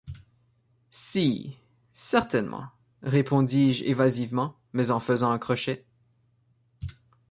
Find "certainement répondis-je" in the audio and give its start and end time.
1.91-3.83